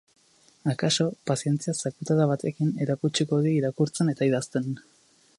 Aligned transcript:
Akaso, 0.71 1.05
pazientzia 1.31 1.75
zakukada 1.79 2.25
batekin, 2.31 2.71
erakutsiko 2.85 3.41
die 3.49 3.53
irakurtzen 3.61 4.13
eta 4.15 4.29
idazten. 4.31 4.73